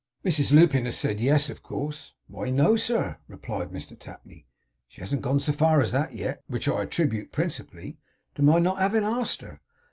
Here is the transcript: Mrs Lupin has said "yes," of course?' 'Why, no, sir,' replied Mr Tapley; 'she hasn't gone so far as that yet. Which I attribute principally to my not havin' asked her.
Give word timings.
Mrs 0.25 0.51
Lupin 0.51 0.85
has 0.85 0.97
said 0.97 1.19
"yes," 1.19 1.47
of 1.51 1.61
course?' 1.61 2.15
'Why, 2.25 2.49
no, 2.49 2.75
sir,' 2.75 3.19
replied 3.27 3.69
Mr 3.69 3.95
Tapley; 3.99 4.47
'she 4.87 4.99
hasn't 4.99 5.21
gone 5.21 5.39
so 5.39 5.51
far 5.53 5.79
as 5.79 5.91
that 5.91 6.15
yet. 6.15 6.41
Which 6.47 6.67
I 6.67 6.81
attribute 6.81 7.31
principally 7.31 7.99
to 8.33 8.41
my 8.41 8.57
not 8.57 8.79
havin' 8.79 9.03
asked 9.03 9.41
her. 9.43 9.61